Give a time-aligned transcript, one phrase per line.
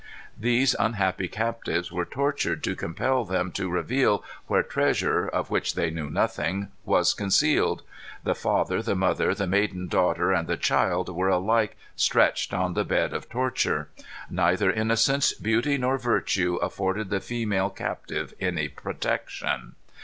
[0.35, 5.91] These unhappy captives were tortured to compel them to reveal where treasure, of which they
[5.91, 7.83] knew nothing, was concealed.
[8.23, 12.83] The father, the mother, the maiden daughter, and the child were alike stretched on the
[12.83, 13.89] bed of torture.
[14.27, 19.75] Neither innocence, beauty, nor virtue afforded the female captive any protection.